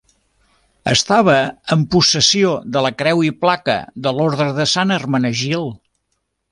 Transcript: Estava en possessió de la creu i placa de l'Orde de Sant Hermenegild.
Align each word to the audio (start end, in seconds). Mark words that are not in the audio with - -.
Estava 0.93 1.35
en 1.75 1.83
possessió 1.97 2.55
de 2.77 2.85
la 2.87 2.93
creu 3.03 3.23
i 3.31 3.33
placa 3.45 3.79
de 4.07 4.17
l'Orde 4.21 4.53
de 4.61 4.69
Sant 4.77 4.97
Hermenegild. 5.01 5.83